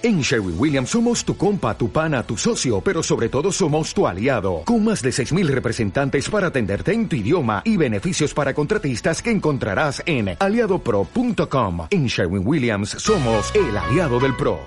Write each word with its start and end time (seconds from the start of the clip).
En 0.00 0.20
Sherwin 0.20 0.54
Williams 0.56 0.90
somos 0.90 1.24
tu 1.24 1.36
compa, 1.36 1.76
tu 1.76 1.90
pana, 1.90 2.22
tu 2.22 2.36
socio, 2.36 2.80
pero 2.80 3.02
sobre 3.02 3.28
todo 3.28 3.50
somos 3.50 3.92
tu 3.92 4.06
aliado, 4.06 4.62
con 4.64 4.84
más 4.84 5.02
de 5.02 5.10
6.000 5.10 5.48
representantes 5.48 6.30
para 6.30 6.46
atenderte 6.46 6.92
en 6.92 7.08
tu 7.08 7.16
idioma 7.16 7.62
y 7.64 7.76
beneficios 7.76 8.32
para 8.32 8.54
contratistas 8.54 9.20
que 9.20 9.32
encontrarás 9.32 10.00
en 10.06 10.36
aliadopro.com. 10.38 11.88
En 11.90 12.06
Sherwin 12.06 12.46
Williams 12.46 12.90
somos 12.90 13.52
el 13.56 13.76
aliado 13.76 14.20
del 14.20 14.36
PRO. 14.36 14.60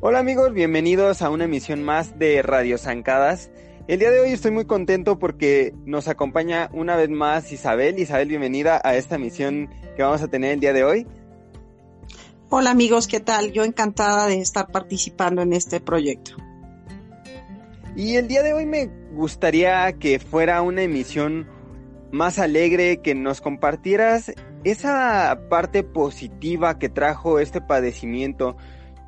Hola 0.00 0.20
amigos, 0.20 0.52
bienvenidos 0.52 1.20
a 1.20 1.30
una 1.30 1.46
emisión 1.46 1.82
más 1.82 2.16
de 2.16 2.42
Radio 2.42 2.78
Zancadas. 2.78 3.50
El 3.86 3.98
día 3.98 4.10
de 4.10 4.20
hoy 4.20 4.30
estoy 4.30 4.50
muy 4.50 4.64
contento 4.64 5.18
porque 5.18 5.74
nos 5.84 6.08
acompaña 6.08 6.70
una 6.72 6.96
vez 6.96 7.10
más 7.10 7.52
Isabel. 7.52 7.98
Isabel, 7.98 8.28
bienvenida 8.28 8.80
a 8.82 8.96
esta 8.96 9.18
misión 9.18 9.68
que 9.94 10.02
vamos 10.02 10.22
a 10.22 10.28
tener 10.28 10.52
el 10.52 10.60
día 10.60 10.72
de 10.72 10.84
hoy. 10.84 11.06
Hola 12.48 12.70
amigos, 12.70 13.06
¿qué 13.06 13.20
tal? 13.20 13.52
Yo 13.52 13.62
encantada 13.62 14.26
de 14.26 14.40
estar 14.40 14.68
participando 14.68 15.42
en 15.42 15.52
este 15.52 15.80
proyecto. 15.80 16.32
Y 17.94 18.16
el 18.16 18.26
día 18.26 18.42
de 18.42 18.54
hoy 18.54 18.64
me 18.64 18.86
gustaría 19.12 19.92
que 19.98 20.18
fuera 20.18 20.62
una 20.62 20.80
emisión 20.80 21.46
más 22.10 22.38
alegre, 22.38 23.02
que 23.02 23.14
nos 23.14 23.42
compartieras 23.42 24.32
esa 24.64 25.42
parte 25.50 25.82
positiva 25.82 26.78
que 26.78 26.88
trajo 26.88 27.38
este 27.38 27.60
padecimiento, 27.60 28.56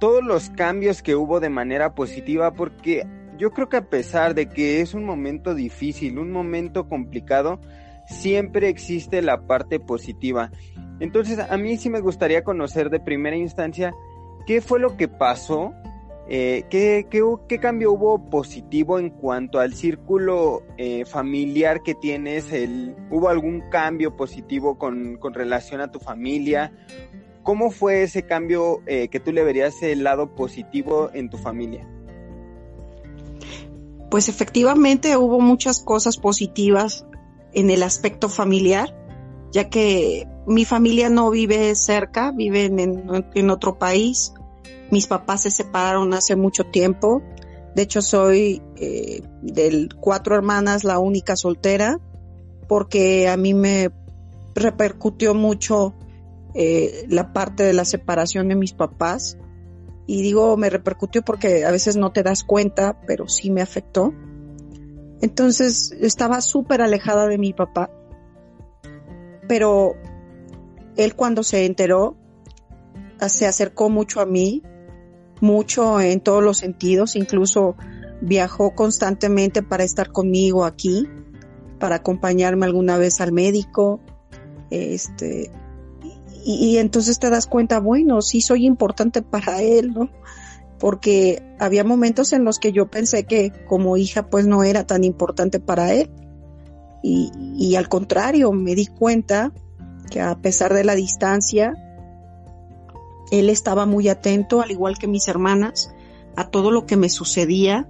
todos 0.01 0.23
los 0.23 0.51
cambios 0.51 1.01
que 1.01 1.17
hubo 1.17 1.41
de 1.41 1.49
manera 1.49 1.95
positiva, 1.95 2.53
porque 2.53 3.07
yo 3.39 3.51
creo 3.51 3.69
que 3.69 3.79
a 3.79 3.89
pesar 3.89 4.35
de 4.35 4.49
que 4.49 4.81
es 4.81 4.95
un 4.95 5.05
momento 5.05 5.55
difícil, 5.55 6.19
un 6.19 6.31
momento 6.31 6.89
complicado, 6.89 7.61
siempre 8.07 8.69
existe 8.69 9.23
la 9.23 9.47
parte 9.47 9.81
positiva. 9.81 10.51
Entonces, 11.01 11.39
a 11.39 11.57
mí 11.57 11.77
sí 11.77 11.91
me 11.91 12.01
gustaría 12.01 12.45
conocer 12.45 12.91
de 12.91 13.01
primera 13.01 13.37
instancia 13.37 13.95
qué 14.47 14.61
fue 14.61 14.81
lo 14.81 14.97
que 14.97 15.09
pasó, 15.09 15.75
eh, 16.29 16.65
qué, 16.71 17.07
cambio 17.61 17.93
hubo 17.93 18.31
positivo 18.31 18.99
en 18.99 19.11
cuanto 19.11 19.61
al 19.61 19.75
círculo 19.75 20.63
eh, 20.77 21.05
familiar 21.05 21.83
que 21.83 21.95
tienes, 21.95 22.47
hubo 23.11 23.29
algún 23.29 23.63
cambio 23.71 24.17
positivo 24.17 24.79
con, 24.79 25.17
con 25.17 25.35
relación 25.35 25.81
a 25.81 25.91
tu 25.91 25.99
familia. 25.99 26.73
¿Cómo 27.43 27.71
fue 27.71 28.03
ese 28.03 28.25
cambio 28.25 28.83
eh, 28.87 29.09
que 29.09 29.21
tú 29.21 29.33
le 29.33 29.45
verías 29.45 29.81
el 29.83 30.03
lado 30.03 30.35
positivo 30.35 31.11
en 31.13 31.31
tu 31.31 31.39
familia? 31.39 31.87
Pues 34.17 34.31
efectivamente 34.31 35.15
hubo 35.19 35.41
muchas 35.41 35.79
cosas 35.79 36.17
positivas 36.17 37.05
en 37.53 37.69
el 37.69 37.83
aspecto 37.83 38.31
familiar, 38.31 38.97
ya 39.53 39.69
que 39.69 40.27
mi 40.47 40.65
familia 40.65 41.11
no 41.11 41.29
vive 41.29 41.75
cerca, 41.75 42.33
viven 42.33 42.81
en, 42.81 43.51
otro 43.51 43.79
país. 43.79 44.33
Mis 44.91 45.07
papás 45.07 45.43
se 45.43 45.51
separaron 45.51 46.15
hace 46.15 46.35
mucho 46.35 46.65
tiempo. 46.65 47.21
De 47.75 47.83
hecho, 47.83 48.01
soy 48.01 48.63
eh, 48.77 49.21
de 49.43 49.87
cuatro 50.01 50.35
hermanas 50.35 50.83
la 50.83 50.99
única 50.99 51.37
soltera, 51.37 52.01
porque 52.69 53.29
a 53.29 53.37
mí 53.37 53.53
me 53.53 53.91
repercutió 54.55 55.35
mucho 55.35 55.93
eh, 56.55 57.05
la 57.11 57.35
parte 57.35 57.65
de 57.65 57.75
la 57.75 57.85
separación 57.85 58.49
de 58.49 58.55
mis 58.55 58.73
papás. 58.73 59.37
Y 60.07 60.23
digo, 60.23 60.57
me 60.57 60.71
repercutió 60.71 61.23
porque 61.23 61.65
a 61.65 61.71
veces 61.71 61.97
no 61.97 62.13
te 62.13 62.23
das 62.23 62.45
cuenta, 62.45 63.01
pero 63.07 63.29
sí 63.29 63.51
me 63.51 63.63
afectó. 63.63 64.15
Entonces 65.21 65.93
estaba 66.01 66.41
súper 66.41 66.83
alejada 66.83 67.27
de 67.27 67.39
mi 67.39 67.53
papá. 67.53 67.91
Pero 69.49 69.95
él 70.97 71.15
cuando 71.15 71.43
se 71.43 71.65
enteró, 71.67 72.17
se 73.29 73.47
acercó 73.47 73.89
mucho 73.89 74.21
a 74.21 74.27
mí, 74.27 74.63
mucho 75.41 76.01
en 76.01 76.21
todos 76.21 76.43
los 76.43 76.59
sentidos, 76.59 77.17
incluso 77.17 77.77
viajó 78.21 78.75
constantemente 78.75 79.63
para 79.63 79.85
estar 79.85 80.11
conmigo 80.11 80.65
aquí, 80.65 81.09
para 81.79 81.97
acompañarme 81.97 82.67
alguna 82.67 82.97
vez 82.97 83.21
al 83.21 83.33
médico, 83.33 84.01
este, 84.71 85.51
y, 86.49 86.79
entonces 86.79 87.19
te 87.19 87.29
das 87.29 87.49
cuenta, 87.49 87.81
bueno, 87.81 88.23
sí 88.23 88.41
soy 88.41 88.67
importante 88.67 89.21
para 89.21 89.63
él, 89.63 89.93
¿no? 89.93 90.09
Porque 90.79 91.43
había 91.59 91.83
momentos 91.83 92.33
en 92.33 92.45
los 92.45 92.61
que 92.61 92.71
yo 92.71 92.89
pensé 92.89 93.25
que 93.25 93.51
como 93.67 93.97
hija 93.97 94.29
pues 94.29 94.47
no 94.47 94.63
era 94.63 94.87
tan 94.87 95.03
importante 95.03 95.59
para 95.59 95.93
él. 95.93 96.09
Y, 97.03 97.33
y 97.57 97.75
al 97.75 97.89
contrario, 97.89 98.53
me 98.53 98.77
di 98.77 98.87
cuenta 98.87 99.53
que 100.09 100.21
a 100.21 100.37
pesar 100.37 100.73
de 100.73 100.85
la 100.85 100.95
distancia, 100.95 101.75
él 103.33 103.51
estaba 103.51 103.85
muy 103.85 104.09
atento, 104.09 104.63
al 104.63 104.71
igual 104.71 104.99
que 104.99 105.09
mis 105.09 105.27
hermanas, 105.27 105.93
a 106.37 106.49
todo 106.49 106.71
lo 106.71 106.87
que 106.87 106.97
me 106.97 107.09
sucedía. 107.09 107.89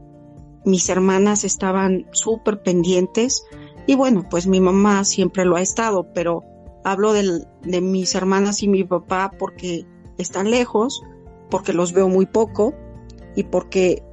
Mis 0.65 0.89
hermanas 0.89 1.45
estaban 1.45 2.06
súper 2.12 2.62
pendientes 2.62 3.45
y 3.87 3.97
bueno, 3.97 4.27
pues 4.31 4.47
mi 4.47 4.61
mamá 4.61 5.05
siempre 5.05 5.45
lo 5.45 5.56
ha 5.56 5.61
estado, 5.61 6.11
pero 6.15 6.43
Hablo 6.88 7.14
de 7.14 7.80
mis 7.80 8.14
hermanas 8.14 8.62
y 8.62 8.69
mi 8.69 8.84
papá 8.84 9.32
porque 9.36 9.84
están 10.19 10.52
lejos, 10.52 11.02
porque 11.50 11.72
los 11.72 11.92
veo 11.92 12.08
muy 12.08 12.26
poco 12.26 12.74
y 13.34 13.42
porque 13.42 14.04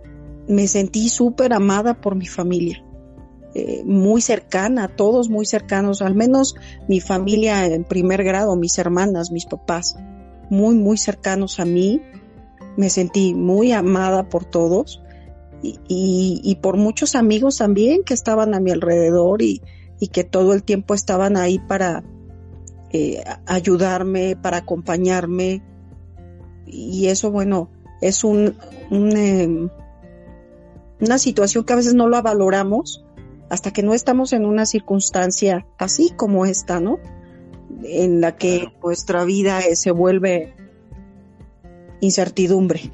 me 0.48 0.68
sentí 0.68 1.10
súper 1.10 1.54
amada 1.54 2.02
por 2.02 2.16
mi 2.16 2.26
familia. 2.26 2.84
Eh, 3.54 3.84
muy 3.86 4.22
cercana, 4.22 4.88
todos 4.88 5.30
muy 5.30 5.46
cercanos, 5.46 6.02
al 6.02 6.16
menos 6.16 6.56
mi 6.88 7.00
familia 7.00 7.64
en 7.68 7.84
primer 7.84 8.24
grado, 8.24 8.56
mis 8.56 8.80
hermanas, 8.80 9.30
mis 9.30 9.46
papás, 9.46 9.96
muy, 10.50 10.74
muy 10.74 10.98
cercanos 10.98 11.60
a 11.60 11.66
mí. 11.66 12.02
Me 12.76 12.90
sentí 12.90 13.36
muy 13.36 13.72
amada 13.72 14.30
por 14.30 14.46
todos 14.46 15.04
y, 15.62 16.58
por 16.64 16.78
muchos 16.78 17.14
amigos 17.14 17.60
también 17.60 18.04
que 18.04 18.16
estaban 18.16 18.56
a 18.56 18.60
mi 18.60 18.72
alrededor 18.72 19.44
y 19.44 19.62
que 20.12 20.24
todo 20.24 20.54
el 20.54 20.64
tiempo 20.64 20.96
estaban 20.96 21.38
ahí 21.38 21.60
para, 21.60 22.04
eh, 22.94 23.24
ayudarme, 23.48 24.36
para 24.36 24.58
acompañarme. 24.58 25.64
Y 26.66 27.08
eso, 27.08 27.32
bueno, 27.32 27.70
es 28.02 28.24
un, 28.24 28.56
em, 28.92 29.70
una 31.02 31.18
situación 31.18 31.64
que 31.64 31.74
a 31.74 31.76
veces 31.76 31.96
no 31.96 32.08
la 32.08 32.22
valoramos 32.22 33.04
hasta 33.50 33.72
que 33.72 33.84
no 33.84 33.94
estamos 33.94 34.32
en 34.34 34.46
una 34.46 34.66
circunstancia 34.66 35.66
así 35.78 36.12
como 36.16 36.46
esta, 36.46 36.80
¿no? 36.80 37.00
En 37.84 38.22
la 38.22 38.36
que 38.36 38.72
nuestra 38.84 39.26
vida 39.26 39.60
eh, 39.62 39.76
se 39.76 39.92
vuelve 39.92 40.54
incertidumbre. 42.00 42.92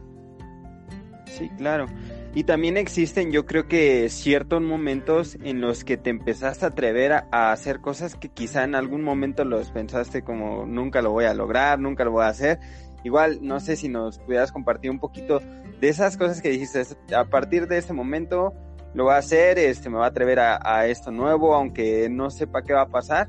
Sí, 1.26 1.50
claro. 1.58 1.88
Y 2.36 2.44
también 2.44 2.78
existen, 2.78 3.32
yo 3.32 3.48
creo 3.48 3.68
que 3.68 4.08
ciertos 4.10 4.62
momentos 4.62 5.36
en 5.44 5.62
los 5.62 5.84
que 5.84 5.98
te 5.98 6.12
empezaste 6.12 6.66
a 6.66 6.70
atrever 6.70 7.12
a, 7.12 7.52
hacer 7.52 7.82
cosas 7.82 8.16
que 8.16 8.30
quizá 8.30 8.64
en 8.64 8.76
algún 8.76 9.02
momento 9.02 9.44
los 9.46 9.72
pensaste 9.72 10.22
como 10.22 10.68
nunca 10.68 11.02
lo 11.02 11.12
voy 11.12 11.26
a 11.26 11.34
lograr, 11.34 11.80
nunca 11.80 12.06
lo 12.06 12.12
voy 12.12 12.26
a 12.26 12.28
hacer. 12.28 12.60
Igual, 13.04 13.40
no 13.42 13.60
sé 13.60 13.76
si 13.76 13.90
nos 13.90 14.20
pudieras 14.20 14.52
compartir 14.52 14.92
un 14.92 15.00
poquito 15.00 15.42
de 15.80 15.90
esas 15.90 16.18
cosas 16.18 16.42
que 16.42 16.50
dijiste, 16.50 16.84
a 17.16 17.26
partir 17.26 17.68
de 17.68 17.80
este 17.80 17.94
momento 17.94 18.54
lo 18.94 19.06
voy 19.06 19.14
a 19.14 19.18
hacer, 19.18 19.58
este, 19.58 19.90
me 19.90 19.96
voy 19.96 20.06
a 20.06 20.10
atrever 20.10 20.40
a, 20.40 20.86
esto 20.86 21.10
nuevo, 21.10 21.56
aunque 21.56 22.10
no 22.10 22.30
sepa 22.30 22.62
qué 22.62 22.74
va 22.74 22.82
a 22.82 22.90
pasar, 22.90 23.28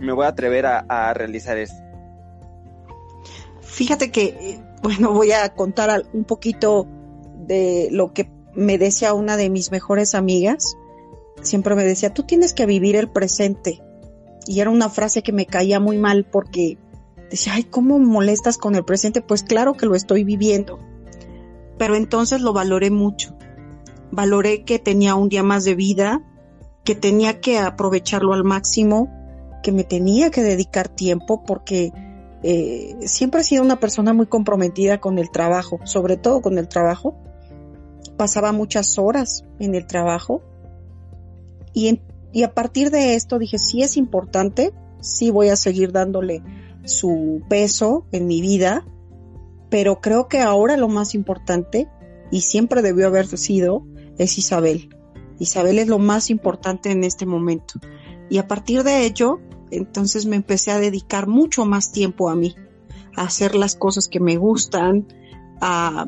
me 0.00 0.12
voy 0.12 0.24
a 0.24 0.30
atrever 0.30 0.66
a, 0.66 0.84
a 0.88 1.14
realizar 1.14 1.56
esto. 1.56 1.84
Fíjate 3.60 4.10
que, 4.10 4.24
eh, 4.24 4.60
bueno, 4.82 5.12
voy 5.12 5.30
a 5.30 5.48
contar 5.54 6.02
un 6.12 6.24
poquito 6.24 6.88
de 7.48 7.88
lo 7.90 8.12
que 8.12 8.30
me 8.54 8.78
decía 8.78 9.14
una 9.14 9.36
de 9.36 9.50
mis 9.50 9.72
mejores 9.72 10.14
amigas. 10.14 10.76
Siempre 11.42 11.74
me 11.74 11.84
decía, 11.84 12.12
tú 12.12 12.22
tienes 12.22 12.52
que 12.52 12.66
vivir 12.66 12.94
el 12.94 13.10
presente. 13.10 13.82
Y 14.46 14.60
era 14.60 14.70
una 14.70 14.88
frase 14.88 15.22
que 15.22 15.32
me 15.32 15.46
caía 15.46 15.80
muy 15.80 15.98
mal 15.98 16.24
porque 16.30 16.78
decía, 17.30 17.54
ay, 17.54 17.64
¿cómo 17.64 17.98
molestas 17.98 18.58
con 18.58 18.74
el 18.74 18.84
presente? 18.84 19.22
Pues 19.22 19.42
claro 19.42 19.74
que 19.74 19.86
lo 19.86 19.94
estoy 19.94 20.24
viviendo. 20.24 20.78
Pero 21.78 21.96
entonces 21.96 22.40
lo 22.40 22.52
valoré 22.52 22.90
mucho. 22.90 23.36
Valoré 24.10 24.64
que 24.64 24.78
tenía 24.78 25.14
un 25.14 25.28
día 25.28 25.42
más 25.42 25.64
de 25.64 25.74
vida, 25.74 26.22
que 26.84 26.94
tenía 26.94 27.40
que 27.40 27.58
aprovecharlo 27.58 28.32
al 28.32 28.44
máximo, 28.44 29.08
que 29.62 29.72
me 29.72 29.84
tenía 29.84 30.30
que 30.30 30.42
dedicar 30.42 30.88
tiempo 30.88 31.44
porque 31.44 31.92
eh, 32.42 32.96
siempre 33.02 33.42
he 33.42 33.44
sido 33.44 33.62
una 33.62 33.78
persona 33.78 34.12
muy 34.12 34.26
comprometida 34.26 34.98
con 34.98 35.18
el 35.18 35.30
trabajo, 35.30 35.78
sobre 35.84 36.16
todo 36.16 36.40
con 36.40 36.58
el 36.58 36.68
trabajo 36.68 37.16
pasaba 38.16 38.52
muchas 38.52 38.98
horas 38.98 39.44
en 39.58 39.74
el 39.74 39.86
trabajo 39.86 40.42
y, 41.72 42.00
y 42.32 42.42
a 42.42 42.54
partir 42.54 42.90
de 42.90 43.14
esto 43.14 43.38
dije, 43.38 43.58
sí 43.58 43.82
es 43.82 43.96
importante, 43.96 44.72
sí 45.00 45.30
voy 45.30 45.48
a 45.48 45.56
seguir 45.56 45.92
dándole 45.92 46.42
su 46.84 47.42
peso 47.48 48.06
en 48.12 48.26
mi 48.26 48.40
vida, 48.40 48.84
pero 49.70 50.00
creo 50.00 50.28
que 50.28 50.40
ahora 50.40 50.76
lo 50.76 50.88
más 50.88 51.14
importante, 51.14 51.88
y 52.30 52.42
siempre 52.42 52.82
debió 52.82 53.06
haber 53.06 53.26
sido, 53.26 53.86
es 54.18 54.38
Isabel. 54.38 54.94
Isabel 55.38 55.78
es 55.78 55.88
lo 55.88 55.98
más 55.98 56.30
importante 56.30 56.90
en 56.90 57.04
este 57.04 57.26
momento. 57.26 57.74
Y 58.28 58.38
a 58.38 58.48
partir 58.48 58.82
de 58.82 59.04
ello, 59.04 59.40
entonces 59.70 60.26
me 60.26 60.36
empecé 60.36 60.70
a 60.70 60.78
dedicar 60.78 61.26
mucho 61.26 61.64
más 61.64 61.92
tiempo 61.92 62.28
a 62.28 62.34
mí, 62.34 62.54
a 63.16 63.22
hacer 63.22 63.54
las 63.54 63.76
cosas 63.76 64.08
que 64.08 64.20
me 64.20 64.36
gustan, 64.36 65.06
a 65.60 66.06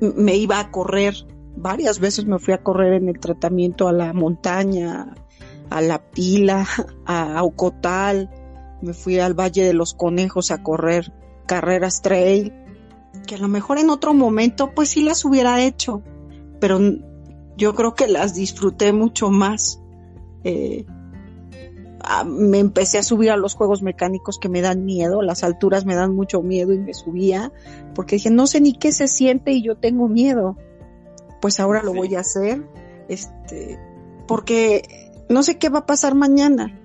me 0.00 0.36
iba 0.36 0.60
a 0.60 0.70
correr, 0.70 1.14
varias 1.56 1.98
veces 1.98 2.24
me 2.26 2.38
fui 2.38 2.54
a 2.54 2.62
correr 2.62 2.94
en 2.94 3.08
el 3.08 3.18
tratamiento 3.18 3.88
a 3.88 3.92
la 3.92 4.12
montaña, 4.12 5.14
a 5.70 5.80
la 5.80 6.10
pila, 6.10 6.66
a 7.06 7.38
Aucotal, 7.38 8.30
me 8.82 8.92
fui 8.92 9.18
al 9.18 9.34
Valle 9.34 9.64
de 9.64 9.74
los 9.74 9.94
Conejos 9.94 10.50
a 10.50 10.62
correr 10.62 11.12
carreras 11.46 12.02
trail, 12.02 12.52
que 13.26 13.34
a 13.34 13.38
lo 13.38 13.48
mejor 13.48 13.78
en 13.78 13.90
otro 13.90 14.14
momento 14.14 14.72
pues 14.74 14.90
sí 14.90 15.02
las 15.02 15.24
hubiera 15.24 15.62
hecho, 15.62 16.02
pero 16.60 16.78
yo 17.56 17.74
creo 17.74 17.94
que 17.94 18.06
las 18.06 18.34
disfruté 18.34 18.92
mucho 18.92 19.30
más. 19.30 19.80
Eh, 20.44 20.86
me 22.26 22.58
empecé 22.58 22.98
a 22.98 23.02
subir 23.02 23.30
a 23.30 23.36
los 23.36 23.54
juegos 23.54 23.82
mecánicos 23.82 24.38
que 24.38 24.48
me 24.48 24.60
dan 24.60 24.84
miedo, 24.84 25.22
las 25.22 25.42
alturas 25.42 25.84
me 25.84 25.94
dan 25.94 26.14
mucho 26.14 26.42
miedo 26.42 26.72
y 26.72 26.78
me 26.78 26.94
subía 26.94 27.52
porque 27.94 28.16
dije, 28.16 28.30
no 28.30 28.46
sé 28.46 28.60
ni 28.60 28.72
qué 28.72 28.92
se 28.92 29.08
siente 29.08 29.52
y 29.52 29.62
yo 29.62 29.76
tengo 29.76 30.08
miedo. 30.08 30.56
Pues 31.40 31.60
ahora 31.60 31.82
lo 31.82 31.92
voy 31.94 32.14
a 32.14 32.20
hacer, 32.20 32.66
este, 33.08 33.78
porque 34.26 34.82
no 35.28 35.42
sé 35.42 35.58
qué 35.58 35.68
va 35.68 35.80
a 35.80 35.86
pasar 35.86 36.14
mañana. 36.14 36.80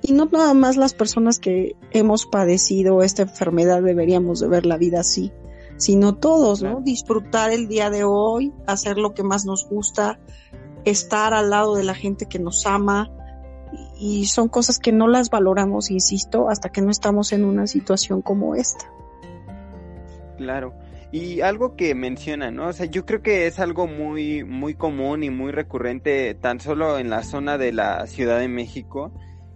Y 0.00 0.12
no 0.12 0.26
nada 0.26 0.54
más 0.54 0.76
las 0.76 0.94
personas 0.94 1.38
que 1.38 1.76
hemos 1.92 2.26
padecido 2.26 3.02
esta 3.02 3.22
enfermedad 3.22 3.82
deberíamos 3.82 4.40
de 4.40 4.48
ver 4.48 4.66
la 4.66 4.76
vida 4.76 5.00
así, 5.00 5.32
sino 5.76 6.16
todos, 6.16 6.62
¿no? 6.62 6.80
Disfrutar 6.80 7.52
el 7.52 7.68
día 7.68 7.88
de 7.88 8.02
hoy, 8.04 8.52
hacer 8.66 8.96
lo 8.98 9.14
que 9.14 9.22
más 9.22 9.44
nos 9.44 9.68
gusta, 9.68 10.18
estar 10.84 11.34
al 11.34 11.50
lado 11.50 11.76
de 11.76 11.84
la 11.84 11.94
gente 11.94 12.26
que 12.26 12.38
nos 12.40 12.66
ama, 12.66 13.12
y 14.04 14.24
son 14.24 14.48
cosas 14.48 14.80
que 14.80 14.90
no 14.90 15.06
las 15.06 15.30
valoramos, 15.30 15.92
insisto, 15.92 16.48
hasta 16.48 16.70
que 16.70 16.82
no 16.82 16.90
estamos 16.90 17.32
en 17.32 17.44
una 17.44 17.68
situación 17.68 18.20
como 18.20 18.56
esta. 18.56 18.92
Claro. 20.36 20.74
Y 21.12 21.40
algo 21.40 21.76
que 21.76 21.94
menciona, 21.94 22.50
¿no? 22.50 22.66
O 22.66 22.72
sea, 22.72 22.86
yo 22.86 23.06
creo 23.06 23.22
que 23.22 23.46
es 23.46 23.60
algo 23.60 23.86
muy, 23.86 24.42
muy 24.42 24.74
común 24.74 25.22
y 25.22 25.30
muy 25.30 25.52
recurrente 25.52 26.34
tan 26.34 26.58
solo 26.58 26.98
en 26.98 27.10
la 27.10 27.22
zona 27.22 27.58
de 27.58 27.70
la 27.70 28.08
Ciudad 28.08 28.40
de 28.40 28.48
México, 28.48 29.12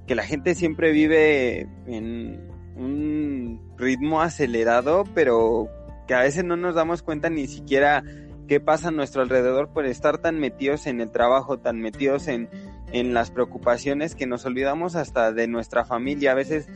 que 0.06 0.14
la 0.14 0.22
gente 0.22 0.54
siempre 0.54 0.92
vive 0.92 1.66
en 1.88 2.48
un 2.76 3.74
ritmo 3.76 4.20
acelerado, 4.20 5.02
pero 5.12 5.68
que 6.06 6.14
a 6.14 6.20
veces 6.20 6.44
no 6.44 6.56
nos 6.56 6.76
damos 6.76 7.02
cuenta 7.02 7.30
ni 7.30 7.48
siquiera 7.48 8.04
qué 8.46 8.60
pasa 8.60 8.88
a 8.88 8.92
nuestro 8.92 9.22
alrededor 9.22 9.70
por 9.70 9.86
estar 9.86 10.18
tan 10.18 10.38
metidos 10.38 10.86
en 10.86 11.00
el 11.00 11.10
trabajo, 11.10 11.58
tan 11.58 11.80
metidos 11.80 12.28
en, 12.28 12.48
en 12.92 13.14
las 13.14 13.30
preocupaciones 13.30 14.14
que 14.14 14.26
nos 14.26 14.44
olvidamos 14.44 14.96
hasta 14.96 15.32
de 15.32 15.48
nuestra 15.48 15.84
familia. 15.84 16.32
A 16.32 16.34
veces 16.34 16.68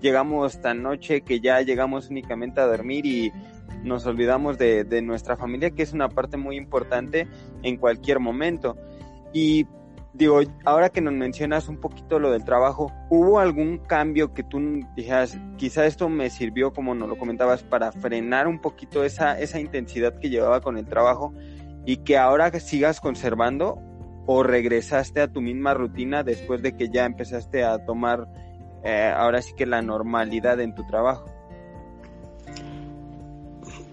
llegamos 0.00 0.60
tan 0.60 0.82
noche 0.82 1.22
que 1.22 1.40
ya 1.40 1.60
llegamos 1.62 2.10
únicamente 2.10 2.60
a 2.60 2.66
dormir 2.66 3.06
y 3.06 3.32
nos 3.82 4.06
olvidamos 4.06 4.58
de, 4.58 4.84
de 4.84 5.02
nuestra 5.02 5.36
familia, 5.36 5.70
que 5.70 5.82
es 5.82 5.92
una 5.92 6.08
parte 6.08 6.36
muy 6.36 6.56
importante 6.56 7.28
en 7.62 7.76
cualquier 7.76 8.20
momento. 8.20 8.76
Y 9.32 9.66
digo, 10.16 10.40
ahora 10.64 10.88
que 10.88 11.00
nos 11.00 11.12
mencionas 11.12 11.68
un 11.68 11.78
poquito 11.78 12.18
lo 12.18 12.30
del 12.30 12.44
trabajo, 12.44 12.90
¿hubo 13.10 13.38
algún 13.38 13.78
cambio 13.78 14.32
que 14.32 14.42
tú 14.42 14.80
dijeras, 14.96 15.38
quizá 15.56 15.84
esto 15.84 16.08
me 16.08 16.30
sirvió, 16.30 16.72
como 16.72 16.94
nos 16.94 17.08
lo 17.08 17.18
comentabas, 17.18 17.62
para 17.62 17.92
frenar 17.92 18.48
un 18.48 18.60
poquito 18.60 19.04
esa, 19.04 19.38
esa 19.38 19.60
intensidad 19.60 20.18
que 20.18 20.30
llevaba 20.30 20.60
con 20.60 20.78
el 20.78 20.86
trabajo 20.86 21.34
y 21.84 21.98
que 21.98 22.16
ahora 22.16 22.50
sigas 22.60 23.00
conservando 23.00 23.78
o 24.26 24.42
regresaste 24.42 25.20
a 25.20 25.28
tu 25.28 25.40
misma 25.40 25.72
rutina 25.72 26.22
después 26.22 26.60
de 26.60 26.76
que 26.76 26.88
ya 26.88 27.04
empezaste 27.04 27.64
a 27.64 27.84
tomar 27.84 28.28
eh, 28.82 29.12
ahora 29.16 29.40
sí 29.40 29.52
que 29.56 29.66
la 29.66 29.82
normalidad 29.82 30.60
en 30.60 30.74
tu 30.74 30.86
trabajo? 30.86 31.24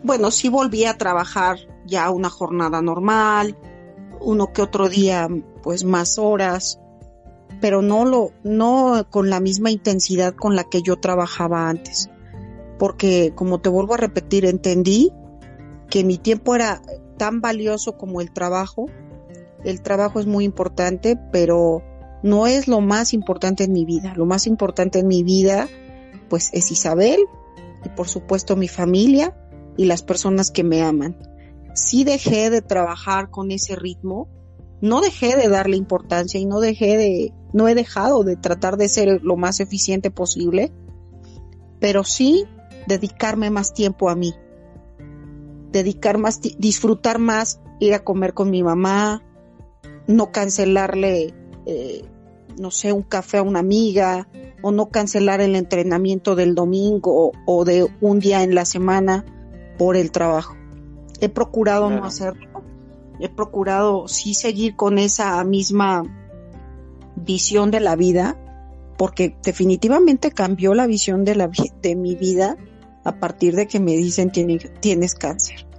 Bueno, 0.04 0.32
sí 0.32 0.50
volví 0.50 0.86
a 0.86 0.98
trabajar 0.98 1.58
ya 1.86 2.10
una 2.10 2.30
jornada 2.30 2.82
normal, 2.82 3.56
uno 4.20 4.52
que 4.52 4.62
otro 4.62 4.90
día 4.90 5.28
pues 5.62 5.84
más 5.86 6.18
horas, 6.18 6.80
pero 7.62 7.82
no 7.82 8.04
lo 8.04 8.32
no 8.44 9.08
con 9.10 9.30
la 9.30 9.40
misma 9.40 9.72
intensidad 9.72 10.34
con 10.34 10.56
la 10.56 10.66
que 10.66 10.82
yo 10.82 10.98
trabajaba 10.98 11.70
antes. 11.70 12.10
Porque 12.78 13.32
como 13.36 13.62
te 13.62 13.70
vuelvo 13.70 13.94
a 13.94 13.98
repetir, 13.98 14.46
entendí 14.46 15.12
que 15.90 16.04
mi 16.04 16.18
tiempo 16.18 16.56
era 16.56 16.82
tan 17.18 17.40
valioso 17.40 17.98
como 17.98 18.20
el 18.20 18.32
trabajo 18.32 18.88
el 19.64 19.82
trabajo 19.82 20.20
es 20.20 20.26
muy 20.26 20.46
importante, 20.46 21.18
pero 21.32 21.82
no 22.24 22.48
es 22.48 22.68
lo 22.68 22.82
más 22.82 23.14
importante 23.14 23.66
en 23.66 23.74
mi 23.74 23.86
vida. 23.86 24.14
Lo 24.16 24.26
más 24.26 24.48
importante 24.48 25.00
en 25.00 25.08
mi 25.08 25.24
vida, 25.24 25.68
pues, 26.30 26.50
es 26.54 26.72
Isabel 26.72 27.20
y 27.86 27.90
por 27.90 28.08
supuesto 28.08 28.56
mi 28.56 28.68
familia 28.68 29.36
y 29.78 29.86
las 29.86 30.04
personas 30.04 30.52
que 30.52 30.64
me 30.64 30.82
aman. 30.82 31.18
Sí 31.76 32.04
dejé 32.04 32.50
de 32.50 32.62
trabajar 32.62 33.30
con 33.30 33.52
ese 33.52 33.76
ritmo, 33.76 34.30
no 34.82 35.02
dejé 35.02 35.36
de 35.36 35.48
darle 35.48 35.78
importancia 35.78 36.40
y 36.40 36.46
no 36.46 36.60
dejé 36.60 36.98
de, 36.98 37.34
no 37.52 37.68
he 37.68 37.76
dejado 37.76 38.24
de 38.24 38.36
tratar 38.36 38.78
de 38.78 38.90
ser 38.90 39.22
lo 39.24 39.36
más 39.38 39.60
eficiente 39.60 40.12
posible, 40.12 40.72
pero 41.80 42.04
sí 42.04 42.46
dedicarme 42.88 43.50
más 43.50 43.74
tiempo 43.74 44.10
a 44.10 44.16
mí, 44.16 44.34
dedicar 45.72 46.18
más, 46.18 46.42
disfrutar 46.42 47.18
más 47.18 47.60
ir 47.80 47.94
a 47.94 48.04
comer 48.04 48.34
con 48.34 48.50
mi 48.50 48.62
mamá, 48.62 49.24
no 50.08 50.32
cancelarle, 50.32 51.34
eh, 51.66 52.06
no 52.58 52.72
sé, 52.72 52.92
un 52.94 53.04
café 53.04 53.38
a 53.38 53.44
una 53.44 53.60
amiga 53.60 54.28
o 54.62 54.72
no 54.72 54.90
cancelar 54.90 55.42
el 55.42 55.56
entrenamiento 55.56 56.36
del 56.36 56.56
domingo 56.56 57.32
o, 57.46 57.66
de 57.66 57.88
un 58.02 58.20
día 58.20 58.44
en 58.44 58.56
la 58.56 58.66
semana 58.66 59.26
por 59.78 59.96
el 59.96 60.12
trabajo. 60.12 60.56
He 61.20 61.30
procurado 61.30 61.90
no 61.90 62.06
hacerlo. 62.06 62.64
He 63.20 63.30
procurado 63.30 64.08
sí 64.08 64.34
seguir 64.34 64.76
con 64.76 64.98
esa 64.98 65.44
misma 65.44 66.04
visión 67.16 67.72
de 67.72 67.80
la 67.80 67.96
vida 67.96 68.38
porque 68.98 69.36
definitivamente 69.44 70.32
cambió 70.32 70.74
la 70.74 70.88
visión 70.88 71.24
de, 71.24 71.36
la, 71.36 71.50
de 71.82 71.96
mi 71.96 72.16
vida 72.16 72.58
a 73.04 73.20
partir 73.20 73.56
de 73.56 73.68
que 73.68 73.80
me 73.80 73.96
dicen 73.98 74.32
tienes 74.32 75.16
cáncer 75.16 75.73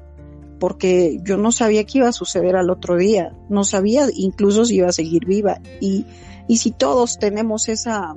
porque 0.65 1.21
yo 1.23 1.37
no 1.37 1.53
sabía 1.53 1.85
qué 1.85 1.99
iba 1.99 2.09
a 2.09 2.13
suceder 2.13 2.57
al 2.57 2.71
otro 2.71 2.97
día, 2.97 3.37
no 3.51 3.65
sabía 3.65 4.07
incluso 4.15 4.65
si 4.65 4.77
iba 4.77 4.89
a 4.89 4.93
seguir 4.93 5.27
viva. 5.27 5.61
Y, 5.79 6.07
y 6.49 6.57
si 6.57 6.71
todos 6.71 7.19
tenemos 7.19 7.69
esa, 7.69 8.15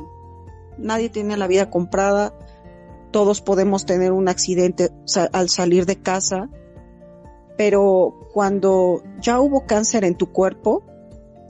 nadie 0.77 1.09
tiene 1.09 1.35
la 1.35 1.47
vida 1.47 1.69
comprada, 1.69 2.33
todos 3.11 3.41
podemos 3.41 3.85
tener 3.85 4.13
un 4.13 4.30
accidente 4.30 4.92
al 5.33 5.49
salir 5.49 5.85
de 5.85 5.97
casa, 5.97 6.49
pero 7.57 8.18
cuando 8.31 9.04
ya 9.19 9.42
hubo 9.42 9.66
cáncer 9.66 10.06
en 10.06 10.16
tu 10.16 10.31
cuerpo, 10.31 10.85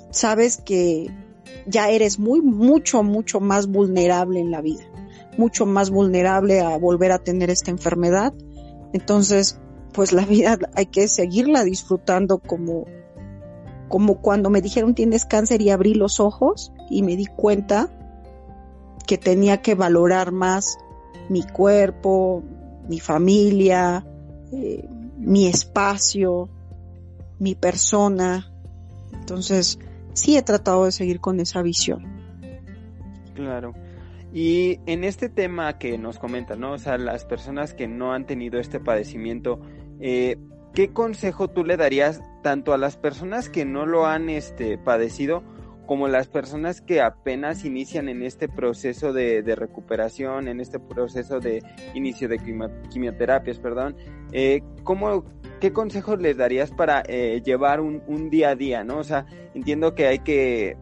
sabes 0.10 0.58
que 0.58 1.12
ya 1.68 1.92
eres 1.92 2.18
muy, 2.18 2.42
mucho, 2.42 3.04
mucho 3.04 3.40
más 3.40 3.68
vulnerable 3.68 4.40
en 4.40 4.50
la 4.50 4.62
vida, 4.62 4.86
mucho 5.38 5.68
más 5.68 5.92
vulnerable 5.92 6.62
a 6.62 6.76
volver 6.80 7.12
a 7.12 7.20
tener 7.20 7.52
esta 7.52 7.70
enfermedad. 7.70 8.34
Entonces, 8.94 9.60
pues 9.98 10.14
la 10.14 10.26
vida 10.26 10.60
hay 10.76 10.86
que 10.86 11.08
seguirla 11.08 11.64
disfrutando 11.64 12.38
como, 12.38 12.86
como 13.88 14.22
cuando 14.22 14.52
me 14.52 14.62
dijeron 14.62 14.94
tienes 14.94 15.26
cáncer 15.26 15.64
y 15.64 15.72
abrí 15.72 15.96
los 15.96 16.20
ojos 16.20 16.72
y 16.88 17.02
me 17.02 17.16
di 17.16 17.26
cuenta 17.26 17.90
que 19.08 19.18
tenía 19.18 19.64
que 19.64 19.74
valorar 19.74 20.32
más 20.32 20.78
mi 21.30 21.42
cuerpo, 21.42 22.44
mi 22.88 23.00
familia, 23.00 24.06
eh, 24.52 24.88
mi 25.18 25.48
espacio, 25.48 26.48
mi 27.40 27.56
persona. 27.56 28.54
Entonces, 29.14 29.80
sí 30.14 30.38
he 30.38 30.44
tratado 30.44 30.86
de 30.86 30.92
seguir 30.92 31.20
con 31.20 31.40
esa 31.40 31.64
visión. 31.64 32.06
Claro. 33.34 33.74
Y 34.32 34.80
en 34.86 35.04
este 35.04 35.28
tema 35.28 35.80
que 35.80 35.98
nos 35.98 36.20
comentan, 36.20 36.60
¿no? 36.60 36.74
O 36.74 36.78
sea, 36.78 37.00
las 37.00 37.26
personas 37.26 37.74
que 37.74 37.88
no 37.88 38.14
han 38.14 38.28
tenido 38.28 38.60
este 38.60 38.80
padecimiento, 38.80 39.60
eh, 40.00 40.38
¿qué 40.74 40.90
consejo 40.94 41.50
tú 41.50 41.64
le 41.64 41.78
darías 41.78 42.22
tanto 42.44 42.74
a 42.74 42.78
las 42.78 42.98
personas 42.98 43.50
que 43.50 43.66
no 43.66 43.86
lo 43.86 44.06
han 44.06 44.30
este, 44.30 44.78
padecido 44.78 45.44
como 45.86 46.10
las 46.10 46.28
personas 46.28 46.82
que 46.82 47.02
apenas 47.02 47.64
inician 47.64 48.10
en 48.10 48.22
este 48.22 48.50
proceso 48.50 49.14
de, 49.14 49.42
recuperación, 49.56 50.50
en 50.50 50.60
este 50.60 50.80
proceso 50.80 51.40
de 51.40 51.64
inicio 51.94 52.28
de 52.28 52.40
quimioterapias, 52.90 53.58
perdón? 53.60 53.96
Eh, 54.34 54.62
¿cómo, 54.84 55.24
¿Qué 55.62 55.72
consejos 55.72 56.20
les 56.20 56.36
darías 56.36 56.72
para 56.72 57.04
eh, 57.08 57.42
llevar 57.44 57.80
un, 57.80 58.04
un 58.06 58.30
día 58.30 58.50
a 58.50 58.56
día, 58.56 58.84
no? 58.84 58.98
O 58.98 59.04
sea, 59.04 59.26
entiendo 59.54 59.96
que 59.96 60.08
hay 60.08 60.20
que 60.20 60.76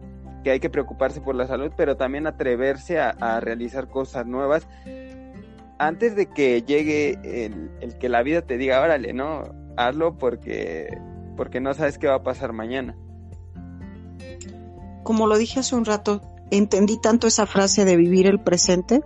que 0.46 0.52
hay 0.52 0.60
que 0.60 0.70
preocuparse 0.70 1.20
por 1.20 1.34
la 1.34 1.48
salud, 1.48 1.72
pero 1.76 1.96
también 1.96 2.28
atreverse 2.28 3.00
a, 3.00 3.40
realizar 3.40 3.88
cosas 3.88 4.26
nuevas 4.26 4.68
antes 5.78 6.16
de 6.16 6.26
que 6.26 6.62
llegue 6.62 7.18
el, 7.80 7.98
que 7.98 8.08
la 8.08 8.22
vida 8.22 8.42
te 8.42 8.56
diga, 8.56 8.80
órale, 8.80 9.12
no, 9.12 9.42
hazlo 9.76 10.16
porque, 10.16 10.88
porque 11.36 11.60
no 11.60 11.74
sabes 11.74 11.98
qué 11.98 12.06
va 12.06 12.16
a 12.16 12.22
pasar 12.22 12.52
mañana. 12.52 12.96
Como 15.02 15.26
lo 15.26 15.36
dije 15.36 15.60
hace 15.60 15.76
un 15.76 15.84
rato, 15.84 16.22
entendí 16.50 16.98
tanto 17.00 17.26
esa 17.26 17.46
frase 17.46 17.84
de 17.84 17.96
vivir 17.96 18.26
el 18.26 18.40
presente 18.40 19.02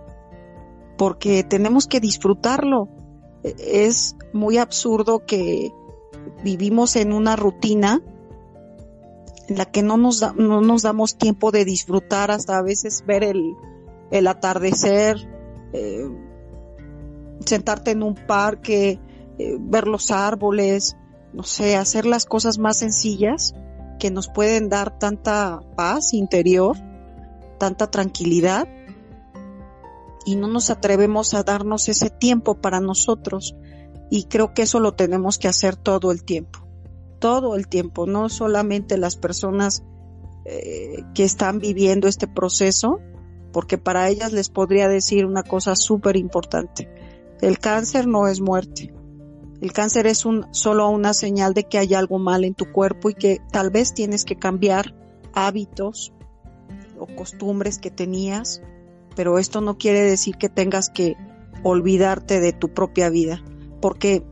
porque 0.97 1.43
tenemos 1.43 1.87
que 1.87 1.99
disfrutarlo. 1.99 2.89
Es 3.43 4.15
muy 4.33 4.57
absurdo 4.57 5.25
que 5.25 5.71
vivimos 6.43 6.95
en 6.95 7.13
una 7.13 7.35
rutina 7.35 8.01
en 9.47 9.57
la 9.57 9.65
que 9.65 9.81
no 9.81 9.97
nos, 9.97 10.21
no 10.35 10.61
nos 10.61 10.83
damos 10.83 11.17
tiempo 11.17 11.51
de 11.51 11.65
disfrutar 11.65 12.31
hasta 12.31 12.57
a 12.57 12.61
veces 12.61 13.03
ver 13.05 13.23
el, 13.23 13.55
el 14.11 14.27
atardecer, 14.27 15.17
eh, 15.73 16.07
sentarte 17.45 17.91
en 17.91 18.03
un 18.03 18.15
parque, 18.15 18.99
eh, 19.37 19.57
ver 19.59 19.87
los 19.87 20.11
árboles, 20.11 20.97
no 21.33 21.43
sé, 21.43 21.75
hacer 21.75 22.05
las 22.05 22.25
cosas 22.25 22.57
más 22.57 22.77
sencillas 22.77 23.53
que 23.99 24.11
nos 24.11 24.27
pueden 24.27 24.69
dar 24.69 24.97
tanta 24.97 25.61
paz 25.75 26.13
interior, 26.13 26.77
tanta 27.59 27.89
tranquilidad 27.91 28.67
y 30.25 30.35
no 30.35 30.47
nos 30.47 30.69
atrevemos 30.69 31.33
a 31.33 31.43
darnos 31.43 31.89
ese 31.89 32.09
tiempo 32.09 32.55
para 32.55 32.79
nosotros 32.79 33.55
y 34.09 34.23
creo 34.23 34.53
que 34.53 34.63
eso 34.63 34.79
lo 34.79 34.93
tenemos 34.93 35.37
que 35.37 35.47
hacer 35.47 35.75
todo 35.75 36.11
el 36.11 36.23
tiempo, 36.23 36.67
todo 37.19 37.55
el 37.55 37.67
tiempo, 37.67 38.05
no 38.05 38.27
solamente 38.29 38.97
las 38.97 39.15
personas 39.15 39.83
eh, 40.45 41.03
que 41.13 41.23
están 41.23 41.59
viviendo 41.59 42.07
este 42.07 42.27
proceso, 42.27 42.99
porque 43.53 43.77
para 43.77 44.09
ellas 44.09 44.33
les 44.33 44.49
podría 44.49 44.87
decir 44.87 45.25
una 45.25 45.43
cosa 45.43 45.75
súper 45.75 46.17
importante. 46.17 46.89
El 47.41 47.57
cáncer 47.59 48.07
no 48.07 48.27
es 48.27 48.39
muerte. 48.39 48.93
El 49.61 49.73
cáncer 49.73 50.07
es 50.07 50.25
un, 50.25 50.47
solo 50.51 50.89
una 50.89 51.13
señal 51.13 51.53
de 51.53 51.63
que 51.63 51.77
hay 51.77 51.93
algo 51.93 52.19
mal 52.19 52.43
en 52.43 52.53
tu 52.53 52.71
cuerpo 52.71 53.09
y 53.09 53.15
que 53.15 53.41
tal 53.51 53.69
vez 53.69 53.93
tienes 53.93 54.25
que 54.25 54.35
cambiar 54.35 54.95
hábitos 55.33 56.13
o 56.99 57.07
costumbres 57.07 57.79
que 57.79 57.91
tenías, 57.91 58.61
pero 59.15 59.39
esto 59.39 59.61
no 59.61 59.77
quiere 59.77 60.01
decir 60.01 60.37
que 60.37 60.49
tengas 60.49 60.89
que 60.89 61.15
olvidarte 61.63 62.39
de 62.39 62.53
tu 62.53 62.69
propia 62.69 63.09
vida, 63.09 63.43
porque 63.81 64.23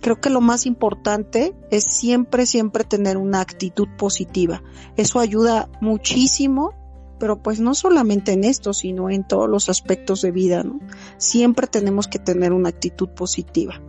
creo 0.00 0.20
que 0.20 0.30
lo 0.30 0.40
más 0.40 0.66
importante 0.66 1.54
es 1.70 1.84
siempre, 1.88 2.46
siempre 2.46 2.84
tener 2.84 3.16
una 3.16 3.40
actitud 3.40 3.88
positiva. 3.96 4.62
Eso 4.96 5.20
ayuda 5.20 5.68
muchísimo 5.80 6.74
pero 7.22 7.40
pues 7.40 7.60
no 7.60 7.72
solamente 7.72 8.32
en 8.32 8.42
esto, 8.42 8.74
sino 8.74 9.08
en 9.08 9.22
todos 9.22 9.48
los 9.48 9.68
aspectos 9.68 10.22
de 10.22 10.32
vida, 10.32 10.64
¿no? 10.64 10.80
Siempre 11.18 11.68
tenemos 11.68 12.08
que 12.08 12.18
tener 12.18 12.52
una 12.52 12.70
actitud 12.70 13.10
positiva 13.10 13.80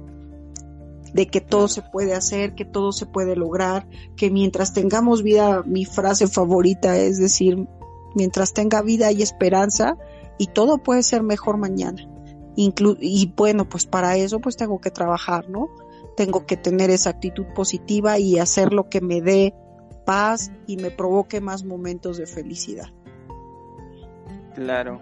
de 1.15 1.25
que 1.25 1.41
todo 1.41 1.67
se 1.67 1.81
puede 1.81 2.13
hacer, 2.13 2.53
que 2.53 2.63
todo 2.63 2.91
se 2.91 3.07
puede 3.07 3.35
lograr, 3.35 3.87
que 4.15 4.29
mientras 4.29 4.71
tengamos 4.75 5.23
vida, 5.23 5.63
mi 5.65 5.83
frase 5.83 6.27
favorita 6.27 6.95
es 6.95 7.17
decir, 7.17 7.67
mientras 8.13 8.53
tenga 8.53 8.83
vida 8.83 9.07
hay 9.07 9.23
esperanza 9.23 9.97
y 10.37 10.45
todo 10.45 10.77
puede 10.77 11.01
ser 11.01 11.23
mejor 11.23 11.57
mañana. 11.57 12.07
y 12.55 13.33
bueno, 13.35 13.67
pues 13.67 13.87
para 13.87 14.15
eso 14.15 14.41
pues 14.41 14.57
tengo 14.57 14.79
que 14.79 14.91
trabajar, 14.91 15.49
¿no? 15.49 15.69
Tengo 16.15 16.45
que 16.45 16.55
tener 16.55 16.91
esa 16.91 17.09
actitud 17.09 17.45
positiva 17.55 18.19
y 18.19 18.37
hacer 18.37 18.73
lo 18.73 18.89
que 18.89 19.01
me 19.01 19.21
dé 19.21 19.55
paz 20.05 20.51
y 20.67 20.77
me 20.77 20.91
provoque 20.91 21.41
más 21.41 21.63
momentos 21.63 22.17
de 22.17 22.27
felicidad. 22.27 22.93
Claro. 24.55 25.01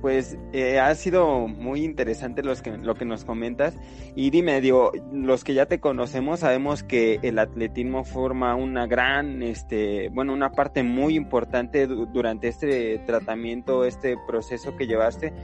Pues 0.00 0.38
eh, 0.54 0.78
ha 0.78 0.94
sido 0.94 1.46
muy 1.46 1.84
interesante 1.84 2.42
los 2.42 2.62
que, 2.62 2.78
lo 2.78 2.94
que 2.94 3.04
nos 3.04 3.24
comentas. 3.24 3.76
Y 4.14 4.30
dime, 4.30 4.60
digo, 4.62 4.92
los 5.12 5.44
que 5.44 5.52
ya 5.52 5.66
te 5.66 5.78
conocemos 5.78 6.40
sabemos 6.40 6.82
que 6.82 7.18
el 7.22 7.38
atletismo 7.38 8.04
forma 8.04 8.54
una 8.54 8.86
gran, 8.86 9.42
este, 9.42 10.08
bueno, 10.10 10.32
una 10.32 10.52
parte 10.52 10.82
muy 10.82 11.16
importante 11.16 11.86
durante 11.86 12.48
este 12.48 12.98
tratamiento, 13.00 13.84
este 13.84 14.16
proceso 14.26 14.74
que 14.76 14.86
llevaste. 14.86 15.34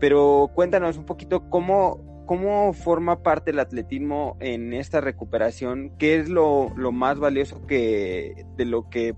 Pero 0.00 0.50
cuéntanos 0.54 0.98
un 0.98 1.06
poquito 1.06 1.48
cómo, 1.48 2.24
cómo 2.26 2.74
forma 2.74 3.22
parte 3.22 3.52
el 3.52 3.58
atletismo 3.58 4.36
en 4.40 4.74
esta 4.74 5.00
recuperación. 5.00 5.94
¿Qué 5.96 6.16
es 6.16 6.28
lo, 6.28 6.70
lo 6.76 6.92
más 6.92 7.18
valioso 7.18 7.66
que, 7.66 8.44
de 8.58 8.66
lo 8.66 8.90
que 8.90 9.14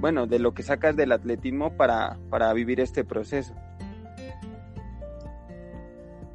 bueno, 0.00 0.26
de 0.26 0.38
lo 0.38 0.54
que 0.54 0.62
sacas 0.62 0.96
del 0.96 1.12
atletismo 1.12 1.76
para, 1.76 2.18
para 2.30 2.52
vivir 2.52 2.80
este 2.80 3.04
proceso? 3.04 3.54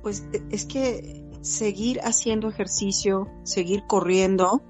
Pues 0.02 0.26
e, 0.32 0.42
es 0.52 0.66
que 0.66 1.24
seguir 1.42 2.00
haciendo 2.02 2.50
ejercicio, 2.50 3.28
seguir 3.44 3.84
corriendo, 3.88 4.62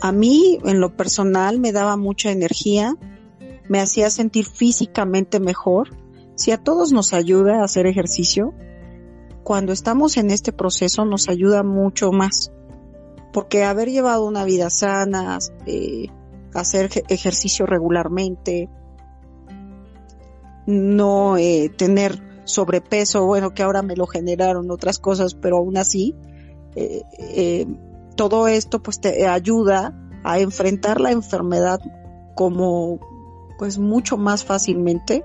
a 0.00 0.12
mí 0.12 0.58
en 0.64 0.80
lo 0.80 0.96
personal 0.96 1.58
me 1.60 1.72
daba 1.72 1.96
mucha 1.96 2.30
energía, 2.30 2.96
me 3.68 3.80
hacía 3.80 4.10
sentir 4.10 4.46
físicamente 4.46 5.40
mejor. 5.40 5.90
Si 6.36 6.52
a 6.52 6.58
todos 6.58 6.90
nos 6.92 7.12
ayuda 7.12 7.60
a 7.60 7.64
hacer 7.64 7.86
ejercicio, 7.86 8.54
cuando 9.44 9.72
estamos 9.72 10.16
en 10.16 10.30
este 10.30 10.52
proceso 10.52 11.04
nos 11.04 11.28
ayuda 11.28 11.62
mucho 11.62 12.12
más. 12.12 12.50
Porque 13.32 13.62
haber 13.64 13.90
llevado 13.90 14.26
una 14.26 14.44
vida 14.44 14.70
sana, 14.70 15.38
eh, 15.66 16.06
hacer 16.54 16.90
ejercicio 17.08 17.66
regularmente, 17.66 18.68
no 20.66 21.36
eh, 21.36 21.70
tener 21.76 22.22
sobrepeso, 22.44 23.26
bueno, 23.26 23.54
que 23.54 23.62
ahora 23.62 23.82
me 23.82 23.96
lo 23.96 24.06
generaron 24.06 24.70
otras 24.70 24.98
cosas, 24.98 25.34
pero 25.34 25.58
aún 25.58 25.76
así, 25.76 26.16
eh, 26.74 27.02
eh, 27.18 27.66
todo 28.16 28.48
esto 28.48 28.82
pues 28.82 29.00
te 29.00 29.26
ayuda 29.26 29.96
a 30.24 30.38
enfrentar 30.40 31.00
la 31.00 31.10
enfermedad 31.10 31.80
como 32.34 33.00
pues 33.58 33.78
mucho 33.78 34.16
más 34.16 34.44
fácilmente. 34.44 35.24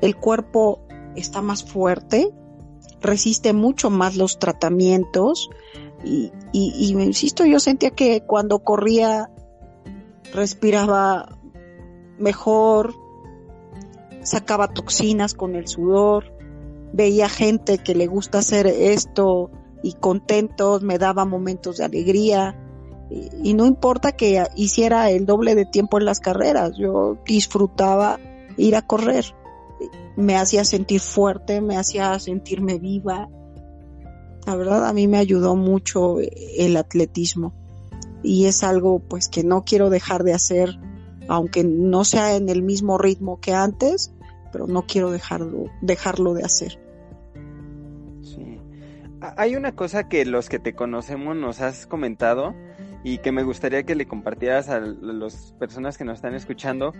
El 0.00 0.16
cuerpo 0.16 0.80
está 1.14 1.42
más 1.42 1.64
fuerte, 1.64 2.32
resiste 3.00 3.52
mucho 3.52 3.90
más 3.90 4.16
los 4.16 4.38
tratamientos 4.38 5.48
y, 6.04 6.32
y, 6.52 6.72
y 6.76 6.90
insisto, 7.02 7.44
yo 7.44 7.60
sentía 7.60 7.90
que 7.90 8.22
cuando 8.22 8.60
corría 8.60 9.30
respiraba 10.32 11.38
mejor, 12.18 12.94
sacaba 14.22 14.68
toxinas 14.68 15.34
con 15.34 15.54
el 15.54 15.68
sudor, 15.68 16.32
veía 16.92 17.28
gente 17.28 17.78
que 17.78 17.94
le 17.94 18.06
gusta 18.06 18.38
hacer 18.38 18.66
esto 18.66 19.50
y 19.82 19.94
contentos, 19.94 20.82
me 20.82 20.98
daba 20.98 21.24
momentos 21.24 21.78
de 21.78 21.84
alegría. 21.84 22.62
Y, 23.42 23.54
no 23.54 23.66
importa 23.66 24.12
que 24.12 24.42
hiciera 24.56 25.10
el 25.10 25.26
doble 25.26 25.54
de 25.54 25.64
tiempo 25.64 25.98
en 25.98 26.06
las 26.06 26.18
carreras, 26.18 26.72
yo 26.76 27.18
disfrutaba 27.24 28.18
ir 28.56 28.74
a 28.74 28.82
correr, 28.82 29.26
me 30.16 30.36
hacía 30.36 30.64
sentir 30.64 31.00
fuerte, 31.00 31.60
me 31.60 31.76
hacía 31.76 32.18
sentirme 32.18 32.78
viva. 32.78 33.28
La 34.44 34.56
verdad 34.56 34.86
a 34.86 34.92
mí 34.92 35.06
me 35.06 35.18
ayudó 35.18 35.54
mucho 35.54 36.16
el 36.20 36.76
atletismo 36.76 37.52
y 38.22 38.46
es 38.46 38.62
algo 38.62 38.98
pues 38.98 39.28
que 39.28 39.44
no 39.44 39.64
quiero 39.64 39.90
dejar 39.90 40.24
de 40.24 40.34
hacer, 40.34 40.78
aunque 41.28 41.64
no 41.64 42.04
sea 42.04 42.36
en 42.36 42.48
el 42.48 42.62
mismo 42.62 42.98
ritmo 42.98 43.40
que 43.40 43.54
antes, 43.54 44.12
pero 44.52 44.66
no 44.66 44.86
quiero 44.86 45.10
dejarlo, 45.10 45.66
dejarlo 45.80 46.34
de 46.34 46.44
hacer. 46.44 46.80
Sí. 48.22 48.60
Hay 49.36 49.56
una 49.56 49.72
cosa 49.72 50.08
que 50.08 50.24
los 50.24 50.48
que 50.48 50.58
te 50.58 50.74
conocemos 50.74 51.36
nos 51.36 51.60
has 51.60 51.86
comentado 51.86 52.54
y 53.06 53.18
que 53.18 53.30
me 53.30 53.44
gustaría 53.44 53.84
que 53.84 53.94
le 53.94 54.08
compartieras 54.08 54.68
a 54.68 54.80
las 54.80 55.54
personas 55.60 55.96
que 55.96 56.02
nos 56.02 56.16
están 56.16 56.34
escuchando, 56.34 56.92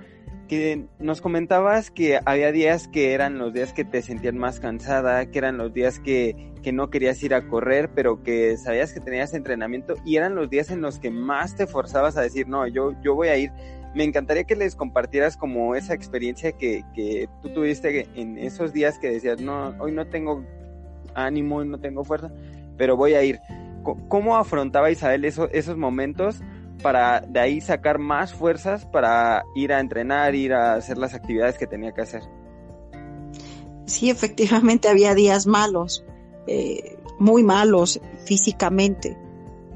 que 0.47 0.87
nos 1.01 1.21
comentabas 1.21 1.91
que 1.91 2.21
había 2.25 2.53
días 2.53 2.87
que 2.87 3.13
eran 3.13 3.39
los 3.39 3.53
días 3.53 3.73
que 3.73 3.85
te 3.85 4.03
sentían 4.03 4.39
más 4.39 4.61
cansada, 4.61 5.27
que 5.27 5.39
eran 5.39 5.59
los 5.59 5.75
días 5.75 5.99
que, 5.99 6.53
que 6.63 6.71
no 6.71 6.91
querías 6.91 7.21
ir 7.25 7.35
a 7.35 7.49
correr, 7.49 7.91
pero 7.93 8.23
que 8.23 8.57
sabías 8.57 8.93
que 8.93 9.01
tenías 9.01 9.35
entrenamiento 9.35 9.95
y 10.05 10.15
eran 10.15 10.37
los 10.37 10.49
días 10.49 10.71
en 10.71 10.81
los 10.81 11.01
que 11.01 11.11
más 11.11 11.57
te 11.57 11.67
forzabas 11.67 12.17
a 12.17 12.21
decir, 12.21 12.47
no, 12.47 12.69
yo, 12.69 12.93
yo 13.03 13.17
voy 13.17 13.27
a 13.27 13.37
ir. 13.37 13.51
Me 13.93 14.05
encantaría 14.05 14.45
que 14.45 14.55
les 14.55 14.77
compartieras 14.77 15.37
como 15.37 15.75
esa 15.75 15.93
experiencia 15.93 16.53
que, 16.53 16.85
que 16.95 17.29
tú 17.43 17.49
tuviste 17.49 18.09
en 18.15 18.39
esos 18.39 18.73
días 18.73 19.01
que 19.01 19.11
decías, 19.11 19.41
no, 19.41 19.75
hoy 19.81 19.91
no 19.91 20.07
tengo 20.07 20.45
ánimo, 21.17 21.65
no 21.65 21.81
tengo 21.81 22.05
fuerza, 22.05 22.31
pero 22.77 22.97
voy 22.97 23.15
a 23.15 23.25
ir. 23.25 23.41
¿Cómo 24.09 24.37
afrontaba 24.37 24.91
Isabel 24.91 25.25
esos 25.25 25.77
momentos 25.77 26.41
para 26.83 27.21
de 27.21 27.41
ahí 27.41 27.61
sacar 27.61 27.99
más 27.99 28.35
fuerzas 28.35 28.87
para 28.87 29.45
ir 29.55 29.73
a 29.73 29.81
entrenar, 29.81 30.35
ir 30.35 30.53
a 30.53 30.75
hacer 30.75 30.99
las 30.99 31.15
actividades 31.15 31.59
que 31.59 31.67
tenía 31.67 31.93
que 31.93 32.03
hacer? 32.03 32.23
Sí, 33.87 34.11
efectivamente 34.11 34.89
había 34.89 35.15
días 35.15 35.47
malos, 35.47 36.05
eh, 36.47 36.99
muy 37.19 37.43
malos 37.43 38.01
físicamente. 38.25 39.17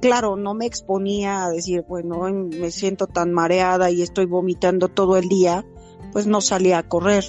Claro, 0.00 0.37
no 0.37 0.55
me 0.55 0.67
exponía 0.67 1.45
a 1.45 1.50
decir, 1.50 1.85
bueno, 1.87 2.23
me 2.23 2.71
siento 2.71 3.07
tan 3.07 3.33
mareada 3.33 3.90
y 3.90 4.02
estoy 4.02 4.26
vomitando 4.26 4.88
todo 4.88 5.17
el 5.17 5.29
día, 5.29 5.64
pues 6.12 6.26
no 6.26 6.40
salía 6.40 6.79
a 6.79 6.88
correr. 6.88 7.25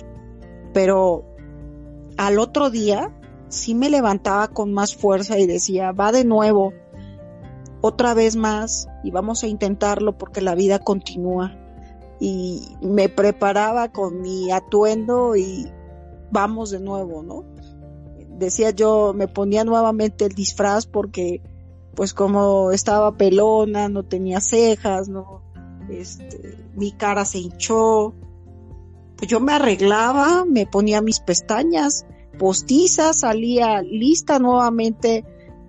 Pero 0.74 1.26
al 2.18 2.40
otro 2.40 2.70
día 2.70 3.12
sí 3.52 3.76
me 3.76 3.90
levantaba 3.90 4.48
con 4.48 4.74
más 4.74 4.96
fuerza 4.96 5.38
y 5.38 5.46
decía, 5.46 5.92
va 5.92 6.12
de 6.12 6.26
nuevo, 6.26 6.74
otra 7.82 8.14
vez 8.14 8.36
más, 8.36 8.88
y 9.04 9.12
vamos 9.12 9.44
a 9.44 9.48
intentarlo 9.48 10.18
porque 10.18 10.42
la 10.42 10.56
vida 10.56 10.80
continúa. 10.80 11.58
y 12.24 12.78
me 12.82 13.10
preparaba 13.10 13.92
con 13.92 14.22
mi 14.22 14.52
atuendo 14.52 15.36
y 15.36 15.72
vamos 16.30 16.70
de 16.70 16.80
nuevo, 16.80 17.24
¿no? 17.24 17.46
Decía 18.38 18.70
yo, 18.70 19.14
me 19.16 19.28
ponía 19.28 19.64
nuevamente 19.64 20.26
el 20.26 20.34
disfraz 20.34 20.86
porque 20.86 21.42
pues 21.96 22.14
como 22.14 22.72
estaba 22.72 23.18
pelona, 23.18 23.90
no 23.90 24.04
tenía 24.04 24.40
cejas, 24.40 25.10
no, 25.10 25.42
este, 25.90 26.58
mi 26.76 26.92
cara 26.92 27.26
se 27.26 27.40
hinchó, 27.40 28.14
pues 29.18 29.30
yo 29.30 29.40
me 29.40 29.54
arreglaba, 29.54 30.46
me 30.46 30.66
ponía 30.66 31.02
mis 31.02 31.20
pestañas 31.20 32.06
postizas, 32.42 33.20
salía 33.20 33.84
lista 33.84 34.40
nuevamente 34.40 35.24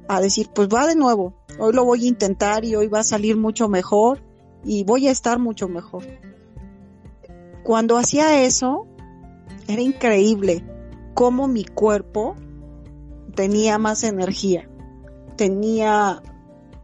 a 0.08 0.22
decir, 0.22 0.48
pues 0.54 0.68
va 0.68 0.86
de 0.86 0.96
nuevo, 0.96 1.34
hoy 1.58 1.74
lo 1.74 1.84
voy 1.84 2.06
a 2.06 2.08
intentar 2.08 2.64
y 2.64 2.74
hoy 2.74 2.88
va 2.88 3.00
a 3.00 3.04
salir 3.04 3.36
mucho 3.36 3.68
mejor 3.68 4.22
y 4.64 4.82
voy 4.82 5.06
a 5.06 5.10
estar 5.10 5.38
mucho 5.38 5.68
mejor. 5.68 6.04
Cuando 7.62 7.98
hacía 7.98 8.42
eso, 8.42 8.86
era 9.68 9.82
increíble 9.82 10.64
cómo 11.12 11.46
mi 11.46 11.66
cuerpo 11.66 12.36
tenía 13.34 13.76
más 13.76 14.02
energía, 14.02 14.66
tenía 15.36 16.22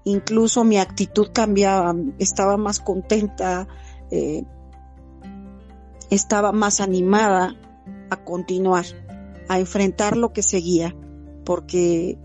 incluso 0.04 0.64
mi 0.64 0.76
actitud 0.76 1.28
cambiaba, 1.32 1.96
estaba 2.18 2.58
más 2.58 2.78
contenta, 2.78 3.66
eh, 4.10 4.44
estaba 6.10 6.52
más 6.52 6.82
animada 6.82 7.56
a 8.10 8.22
continuar, 8.22 8.84
a 9.48 9.58
enfrentar 9.58 10.16
lo 10.16 10.32
que 10.32 10.42
seguía, 10.42 10.94
porque 11.44 12.18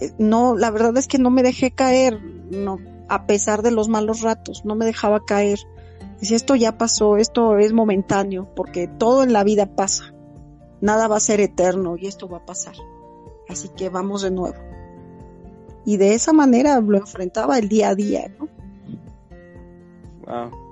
eh, 0.00 0.12
no, 0.18 0.56
la 0.56 0.70
verdad 0.70 0.96
es 0.96 1.08
que 1.08 1.18
no 1.18 1.30
me 1.30 1.42
dejé 1.42 1.70
caer, 1.70 2.20
no, 2.50 2.78
a 3.08 3.26
pesar 3.26 3.62
de 3.62 3.70
los 3.70 3.88
malos 3.88 4.22
ratos, 4.22 4.64
no 4.64 4.74
me 4.74 4.86
dejaba 4.86 5.24
caer. 5.24 5.58
Decía, 6.20 6.36
esto 6.36 6.54
ya 6.54 6.78
pasó, 6.78 7.18
esto 7.18 7.58
es 7.58 7.72
momentáneo, 7.72 8.48
porque 8.54 8.88
todo 8.88 9.22
en 9.22 9.32
la 9.32 9.44
vida 9.44 9.66
pasa. 9.66 10.14
Nada 10.80 11.08
va 11.08 11.16
a 11.16 11.20
ser 11.20 11.40
eterno 11.40 11.96
y 11.96 12.06
esto 12.06 12.28
va 12.28 12.38
a 12.38 12.46
pasar. 12.46 12.74
Así 13.48 13.68
que 13.76 13.88
vamos 13.88 14.22
de 14.22 14.30
nuevo. 14.30 14.56
Y 15.84 15.98
de 15.98 16.14
esa 16.14 16.32
manera 16.32 16.80
lo 16.80 16.98
enfrentaba 16.98 17.58
el 17.58 17.68
día 17.68 17.90
a 17.90 17.94
día, 17.94 18.28
¿no? 18.38 18.48
Wow. 20.26 20.65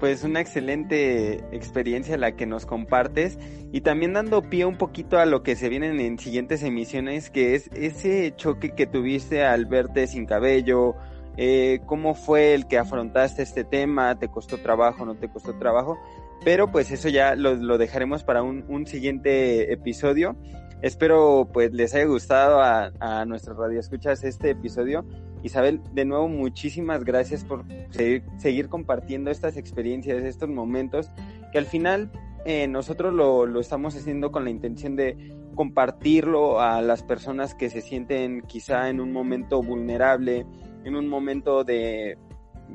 Pues 0.00 0.22
una 0.22 0.40
excelente 0.40 1.44
experiencia 1.50 2.16
la 2.16 2.36
que 2.36 2.46
nos 2.46 2.66
compartes 2.66 3.38
y 3.72 3.80
también 3.80 4.12
dando 4.12 4.42
pie 4.42 4.64
un 4.64 4.76
poquito 4.76 5.18
a 5.18 5.26
lo 5.26 5.42
que 5.42 5.56
se 5.56 5.68
vienen 5.68 5.98
en 6.00 6.18
siguientes 6.18 6.62
emisiones, 6.62 7.30
que 7.30 7.54
es 7.54 7.68
ese 7.74 8.32
choque 8.36 8.70
que 8.70 8.86
tuviste 8.86 9.44
al 9.44 9.66
verte 9.66 10.06
sin 10.06 10.24
cabello, 10.24 10.94
eh, 11.36 11.80
cómo 11.86 12.14
fue 12.14 12.54
el 12.54 12.66
que 12.66 12.78
afrontaste 12.78 13.42
este 13.42 13.62
tema, 13.64 14.18
te 14.18 14.28
costó 14.28 14.58
trabajo, 14.58 15.04
no 15.04 15.14
te 15.14 15.28
costó 15.28 15.54
trabajo, 15.54 15.96
pero 16.44 16.70
pues 16.70 16.90
eso 16.90 17.08
ya 17.08 17.34
lo, 17.36 17.78
dejaremos 17.78 18.24
para 18.24 18.42
un, 18.42 18.86
siguiente 18.86 19.72
episodio. 19.72 20.36
Espero 20.80 21.48
pues 21.52 21.72
les 21.72 21.94
haya 21.94 22.04
gustado 22.04 22.60
a, 22.60 22.92
a 23.00 23.24
nuestros 23.24 23.56
radioescuchas 23.56 24.22
este 24.22 24.50
episodio. 24.50 25.04
Isabel, 25.42 25.80
de 25.92 26.04
nuevo 26.04 26.28
muchísimas 26.28 27.04
gracias 27.04 27.44
por 27.44 27.64
seguir, 27.90 28.68
compartiendo 28.68 29.30
estas 29.30 29.56
experiencias, 29.56 30.22
estos 30.24 30.48
momentos, 30.48 31.10
que 31.52 31.58
al 31.58 31.66
final 31.66 32.10
eh, 32.44 32.68
nosotros 32.68 33.12
lo, 33.12 33.46
lo 33.46 33.60
estamos 33.60 33.96
haciendo 33.96 34.30
con 34.30 34.44
la 34.44 34.50
intención 34.50 34.96
de 34.96 35.34
compartirlo 35.54 36.60
a 36.60 36.80
las 36.82 37.02
personas 37.02 37.54
que 37.54 37.70
se 37.70 37.80
sienten 37.80 38.42
quizá 38.42 38.88
en 38.88 39.00
un 39.00 39.12
momento 39.12 39.62
vulnerable, 39.62 40.46
en 40.84 40.94
un 40.94 41.08
momento 41.08 41.64
de 41.64 42.18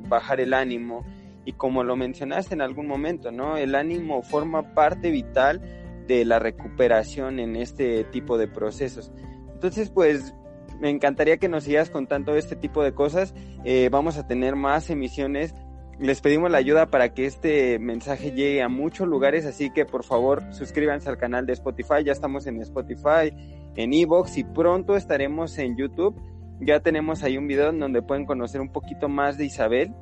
bajar 0.09 0.41
el 0.41 0.53
ánimo. 0.53 1.05
Y 1.45 1.53
como 1.53 1.83
lo 1.83 1.95
mencionaste 1.95 2.53
en 2.53 2.61
algún 2.61 2.87
momento, 2.87 3.31
¿no? 3.31 3.57
El 3.57 3.75
ánimo 3.75 4.21
forma 4.23 4.73
parte 4.73 5.11
vital 5.11 5.61
de 6.07 6.25
la 6.25 6.39
recuperación 6.39 7.39
en 7.39 7.55
este 7.55 8.03
tipo 8.05 8.37
de 8.37 8.47
procesos. 8.47 9.11
Entonces, 9.53 9.89
pues 9.89 10.33
me 10.79 10.89
encantaría 10.89 11.37
que 11.37 11.49
nos 11.49 11.63
sigas 11.63 11.89
contando 11.89 12.35
este 12.35 12.55
tipo 12.55 12.83
de 12.83 12.93
cosas. 12.93 13.33
Eh, 13.63 13.89
vamos 13.91 14.17
a 14.17 14.27
tener 14.27 14.55
más 14.55 14.89
emisiones. 14.89 15.55
Les 15.99 16.21
pedimos 16.21 16.51
la 16.51 16.57
ayuda 16.57 16.87
para 16.87 17.13
que 17.13 17.25
este 17.25 17.79
mensaje 17.79 18.31
llegue 18.31 18.61
a 18.61 18.67
muchos 18.67 19.07
lugares, 19.07 19.45
así 19.45 19.69
que 19.69 19.85
por 19.85 20.03
favor 20.03 20.43
suscríbanse 20.51 21.07
al 21.09 21.17
canal 21.17 21.45
de 21.45 21.53
Spotify. 21.53 22.03
Ya 22.03 22.11
estamos 22.11 22.47
en 22.47 22.61
Spotify, 22.61 23.31
en 23.75 23.93
Evox 23.93 24.37
y 24.37 24.43
pronto 24.43 24.95
estaremos 24.95 25.57
en 25.59 25.77
YouTube 25.77 26.19
ya 26.65 26.79
tenemos 26.79 27.23
ahí 27.23 27.37
un 27.37 27.47
video 27.47 27.71
donde 27.71 28.01
pueden 28.01 28.25
conocer 28.25 28.61
un 28.61 28.69
poquito 28.69 29.09
más 29.09 29.37
de 29.37 29.45
Isabel. 29.45 29.93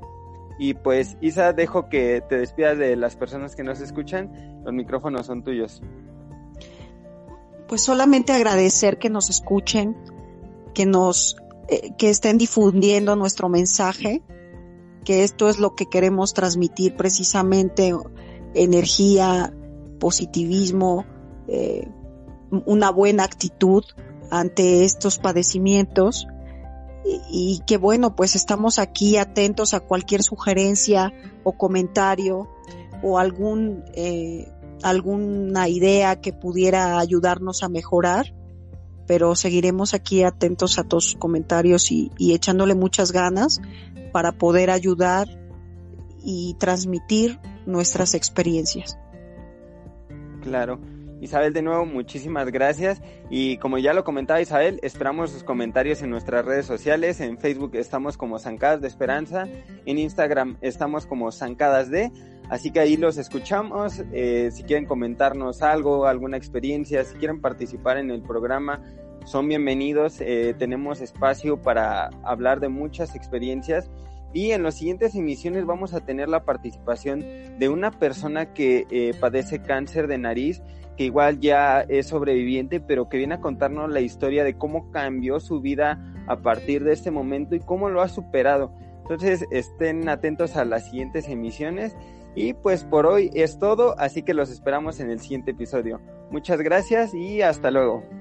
Y 0.61 0.75
pues, 0.75 1.17
Isa, 1.21 1.53
dejo 1.53 1.89
que 1.89 2.21
te 2.29 2.37
despidas 2.37 2.77
de 2.77 2.95
las 2.95 3.15
personas 3.15 3.55
que 3.55 3.63
nos 3.63 3.81
escuchan. 3.81 4.61
Los 4.63 4.71
micrófonos 4.71 5.25
son 5.25 5.43
tuyos. 5.43 5.81
Pues 7.67 7.81
solamente 7.81 8.31
agradecer 8.31 8.99
que 8.99 9.09
nos 9.09 9.31
escuchen, 9.31 9.97
que 10.75 10.85
nos, 10.85 11.35
eh, 11.67 11.93
que 11.97 12.11
estén 12.11 12.37
difundiendo 12.37 13.15
nuestro 13.15 13.49
mensaje, 13.49 14.21
que 15.03 15.23
esto 15.23 15.49
es 15.49 15.57
lo 15.57 15.73
que 15.73 15.87
queremos 15.87 16.35
transmitir 16.35 16.95
precisamente, 16.95 17.95
energía, 18.53 19.51
positivismo, 19.99 21.07
eh, 21.47 21.87
una 22.67 22.91
buena 22.91 23.23
actitud 23.23 23.83
ante 24.29 24.85
estos 24.85 25.17
padecimientos 25.17 26.27
y, 27.03 27.61
que 27.65 27.77
bueno, 27.77 28.15
pues 28.15 28.35
estamos 28.35 28.79
aquí 28.79 29.17
atentos 29.17 29.73
a 29.73 29.79
cualquier 29.79 30.23
sugerencia 30.23 31.13
o 31.43 31.53
comentario 31.53 32.49
o 33.01 33.17
algún, 33.17 33.83
eh, 33.95 34.47
alguna 34.83 35.67
idea 35.67 36.21
que 36.21 36.33
pudiera 36.33 36.99
ayudarnos 36.99 37.63
a 37.63 37.69
mejorar, 37.69 38.35
pero 39.07 39.35
seguiremos 39.35 39.93
aquí 39.93 40.23
atentos 40.23 40.77
a 40.77 40.85
sus 40.89 41.15
comentarios 41.15 41.91
y, 41.91 42.11
y 42.17 42.33
echándole 42.33 42.75
muchas 42.75 43.11
ganas 43.11 43.61
para 44.11 44.33
poder 44.33 44.69
ayudar 44.69 45.27
y 46.23 46.55
transmitir 46.59 47.39
nuestras 47.65 48.13
experiencias. 48.13 48.97
Claro. 50.41 50.79
Isabel, 51.21 51.53
de 51.53 51.61
nuevo, 51.61 51.85
muchísimas 51.85 52.49
gracias. 52.51 52.99
Y 53.29 53.57
como 53.57 53.77
ya 53.77 53.93
lo 53.93 54.03
comentaba 54.03 54.41
Isabel, 54.41 54.79
esperamos 54.81 55.29
sus 55.29 55.43
comentarios 55.43 56.01
en 56.01 56.09
nuestras 56.09 56.43
redes 56.43 56.65
sociales. 56.65 57.21
En 57.21 57.37
Facebook 57.37 57.75
estamos 57.75 58.17
como 58.17 58.39
Zancadas 58.39 58.81
de 58.81 58.87
Esperanza. 58.87 59.47
En 59.85 59.99
Instagram 59.99 60.57
estamos 60.61 61.05
como 61.05 61.31
Zancadas 61.31 61.91
de. 61.91 62.11
Así 62.49 62.71
que 62.71 62.79
ahí 62.79 62.97
los 62.97 63.17
escuchamos. 63.17 64.03
Eh, 64.11 64.49
si 64.51 64.63
quieren 64.63 64.87
comentarnos 64.87 65.61
algo, 65.61 66.07
alguna 66.07 66.37
experiencia, 66.37 67.03
si 67.03 67.15
quieren 67.17 67.39
participar 67.39 67.97
en 67.97 68.09
el 68.09 68.23
programa, 68.23 68.81
son 69.23 69.47
bienvenidos. 69.47 70.21
Eh, 70.21 70.55
tenemos 70.57 71.01
espacio 71.01 71.61
para 71.61 72.09
hablar 72.23 72.59
de 72.59 72.69
muchas 72.69 73.15
experiencias. 73.15 73.91
Y 74.33 74.51
en 74.51 74.63
las 74.63 74.75
siguientes 74.75 75.15
emisiones 75.15 75.65
vamos 75.65 75.93
a 75.93 76.01
tener 76.01 76.29
la 76.29 76.43
participación 76.45 77.19
de 77.59 77.69
una 77.69 77.91
persona 77.91 78.53
que 78.53 78.85
eh, 78.89 79.13
padece 79.19 79.61
cáncer 79.61 80.07
de 80.07 80.17
nariz 80.17 80.61
que 80.97 81.05
igual 81.05 81.39
ya 81.39 81.81
es 81.81 82.07
sobreviviente, 82.07 82.79
pero 82.79 83.09
que 83.09 83.17
viene 83.17 83.35
a 83.35 83.41
contarnos 83.41 83.89
la 83.89 84.01
historia 84.01 84.43
de 84.43 84.57
cómo 84.57 84.91
cambió 84.91 85.39
su 85.39 85.61
vida 85.61 85.99
a 86.27 86.37
partir 86.37 86.83
de 86.83 86.93
este 86.93 87.11
momento 87.11 87.55
y 87.55 87.59
cómo 87.59 87.89
lo 87.89 88.01
ha 88.01 88.09
superado. 88.09 88.73
Entonces 89.01 89.45
estén 89.51 90.07
atentos 90.09 90.55
a 90.55 90.65
las 90.65 90.85
siguientes 90.85 91.27
emisiones 91.27 91.95
y 92.35 92.53
pues 92.53 92.83
por 92.83 93.05
hoy 93.05 93.29
es 93.33 93.59
todo, 93.59 93.97
así 93.99 94.23
que 94.23 94.33
los 94.33 94.49
esperamos 94.49 94.99
en 94.99 95.09
el 95.09 95.19
siguiente 95.19 95.51
episodio. 95.51 95.99
Muchas 96.29 96.61
gracias 96.61 97.13
y 97.13 97.41
hasta 97.41 97.71
luego. 97.71 98.20